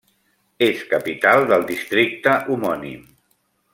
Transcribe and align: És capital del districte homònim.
És 0.67 0.81
capital 0.93 1.45
del 1.51 1.67
districte 1.73 2.33
homònim. 2.55 3.05